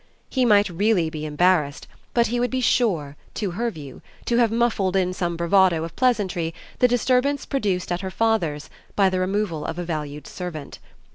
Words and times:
He 0.31 0.45
might 0.45 0.67
really 0.67 1.11
be 1.11 1.27
embarrassed, 1.27 1.87
but 2.15 2.25
he 2.25 2.39
would 2.39 2.49
be 2.49 2.59
sure, 2.59 3.15
to 3.35 3.51
her 3.51 3.69
view, 3.69 4.01
to 4.25 4.37
have 4.37 4.51
muffled 4.51 4.95
in 4.95 5.13
some 5.13 5.37
bravado 5.37 5.83
of 5.83 5.95
pleasantry 5.95 6.55
the 6.79 6.87
disturbance 6.87 7.45
produced 7.45 7.91
at 7.91 8.01
her 8.01 8.09
father's 8.09 8.71
by 8.95 9.11
the 9.11 9.19
removal 9.19 9.63
of 9.63 9.77
a 9.77 9.83
valued 9.85 10.25
servant. 10.25 10.79